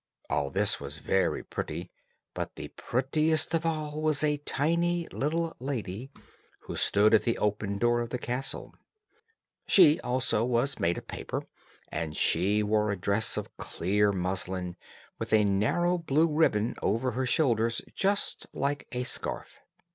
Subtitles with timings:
[0.31, 1.91] All this was very pretty,
[2.33, 6.09] but the prettiest of all was a tiny little lady,
[6.61, 8.73] who stood at the open door of the castle;
[9.67, 11.43] she, also, was made of paper,
[11.89, 14.75] and she wore a dress of clear muslin,
[15.19, 19.59] with a narrow blue ribbon over her shoulders just like a scarf.